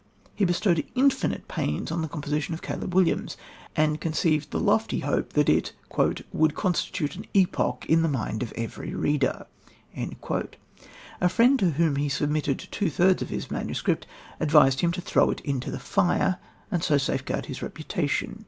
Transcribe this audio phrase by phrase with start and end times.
[0.33, 3.37] He bestowed infinite pains on the composition of Caleb Williams,
[3.75, 5.73] and conceived the lofty hope that it
[6.33, 9.45] "would constitute an epoch in the mind of every reader."
[9.95, 14.07] A friend to whom he submitted two thirds of his manuscript
[14.39, 16.39] advised him to throw it into the fire
[16.71, 18.39] and so safeguard his reputation.